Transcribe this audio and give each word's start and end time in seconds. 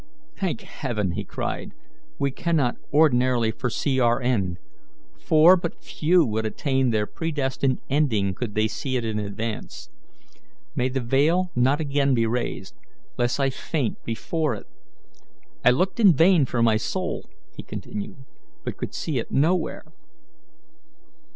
"Thank 0.35 0.61
Heaven," 0.61 1.11
he 1.11 1.23
cried, 1.23 1.73
"we 2.17 2.31
cannot 2.31 2.75
ordinarily 2.91 3.51
foresee 3.51 3.99
our 3.99 4.19
end; 4.19 4.57
for 5.19 5.55
but 5.55 5.83
few 5.83 6.25
would 6.25 6.43
attain 6.43 6.89
their 6.89 7.05
predestined 7.05 7.81
ending 7.87 8.33
could 8.33 8.55
they 8.55 8.67
see 8.67 8.97
it 8.97 9.05
in 9.05 9.19
advance. 9.19 9.91
May 10.75 10.89
the 10.89 11.01
veil 11.03 11.51
not 11.55 11.79
again 11.79 12.15
be 12.15 12.25
raised, 12.25 12.73
lest 13.19 13.39
I 13.39 13.51
faint 13.51 14.03
before 14.03 14.55
it! 14.55 14.65
I 15.63 15.69
looked 15.69 15.99
in 15.99 16.15
vain 16.15 16.47
for 16.47 16.63
my 16.63 16.77
soul," 16.77 17.29
he 17.55 17.61
continued, 17.61 18.25
"but 18.63 18.77
could 18.77 18.95
see 18.95 19.19
it 19.19 19.29
nowhere." 19.29 19.85